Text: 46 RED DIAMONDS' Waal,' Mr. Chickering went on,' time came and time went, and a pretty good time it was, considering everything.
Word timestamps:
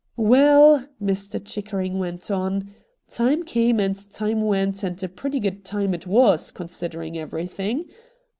46 0.15 0.17
RED 0.17 0.39
DIAMONDS' 0.39 0.87
Waal,' 0.99 1.11
Mr. 1.13 1.45
Chickering 1.45 1.99
went 1.99 2.31
on,' 2.31 2.73
time 3.07 3.43
came 3.43 3.79
and 3.79 4.11
time 4.11 4.41
went, 4.41 4.81
and 4.81 5.03
a 5.03 5.07
pretty 5.07 5.39
good 5.39 5.63
time 5.63 5.93
it 5.93 6.07
was, 6.07 6.49
considering 6.49 7.19
everything. 7.19 7.85